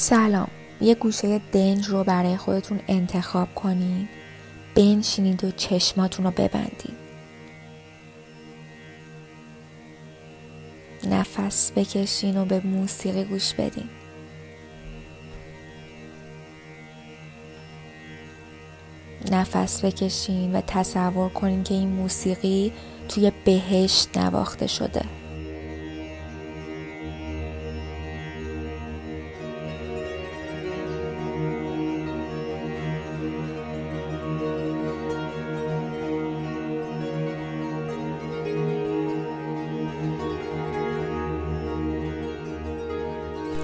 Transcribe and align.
سلام. 0.00 0.50
یه 0.80 0.94
گوشه 0.94 1.40
دنج 1.52 1.88
رو 1.88 2.04
برای 2.04 2.36
خودتون 2.36 2.80
انتخاب 2.88 3.54
کنید. 3.54 4.08
بنشینید 4.74 5.44
و 5.44 5.50
چشماتون 5.50 6.24
رو 6.24 6.30
ببندید. 6.30 6.96
نفس 11.10 11.72
بکشین 11.72 12.36
و 12.36 12.44
به 12.44 12.60
موسیقی 12.60 13.24
گوش 13.24 13.54
بدین. 13.54 13.88
نفس 19.30 19.84
بکشین 19.84 20.54
و 20.56 20.60
تصور 20.60 21.28
کنین 21.28 21.62
که 21.62 21.74
این 21.74 21.88
موسیقی 21.88 22.72
توی 23.08 23.32
بهشت 23.44 24.18
نواخته 24.18 24.66
شده. 24.66 25.19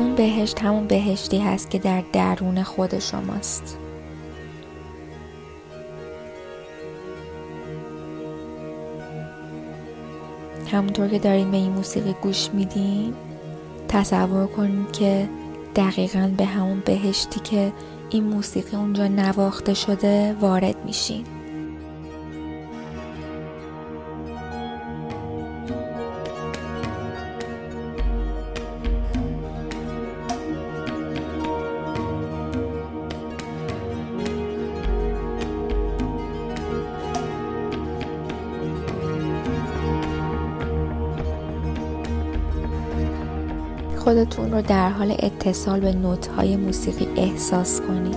اون 0.00 0.14
بهشت 0.14 0.62
همون 0.62 0.86
بهشتی 0.86 1.38
هست 1.38 1.70
که 1.70 1.78
در 1.78 2.02
درون 2.12 2.62
خود 2.62 2.98
شماست. 2.98 3.78
همونطور 10.72 11.08
که 11.08 11.18
دارین 11.18 11.50
به 11.50 11.56
این 11.56 11.72
موسیقی 11.72 12.14
گوش 12.22 12.50
میدین 12.52 13.14
تصور 13.88 14.46
کنید 14.46 14.92
که 14.92 15.28
دقیقا 15.76 16.30
به 16.36 16.44
همون 16.44 16.82
بهشتی 16.86 17.40
که 17.40 17.72
این 18.10 18.24
موسیقی 18.24 18.76
اونجا 18.76 19.08
نواخته 19.08 19.74
شده 19.74 20.32
وارد 20.40 20.84
میشین. 20.84 21.39
خودتون 44.00 44.52
رو 44.52 44.62
در 44.62 44.88
حال 44.90 45.14
اتصال 45.18 45.80
به 45.80 45.92
نوتهای 45.92 46.56
موسیقی 46.56 47.08
احساس 47.16 47.80
کنید. 47.80 48.16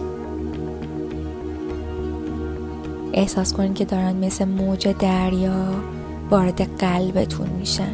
احساس 3.13 3.53
کنید 3.53 3.73
که 3.73 3.85
دارن 3.85 4.15
مثل 4.15 4.45
موج 4.45 4.87
دریا 4.87 5.65
وارد 6.29 6.61
قلبتون 6.77 7.49
میشن. 7.49 7.93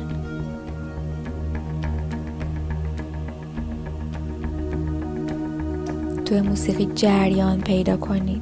توی 6.26 6.42
موسیقی 6.42 6.90
جریان 6.96 7.62
پیدا 7.62 7.98
کنید. 7.98 8.42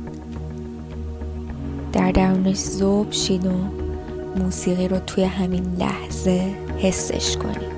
در 1.93 2.11
درونش 2.11 2.57
زوب 2.57 3.11
شید 3.11 3.45
و 3.45 3.51
موسیقی 4.35 4.87
رو 4.87 4.99
توی 4.99 5.23
همین 5.23 5.75
لحظه 5.79 6.55
حسش 6.77 7.37
کنید. 7.37 7.76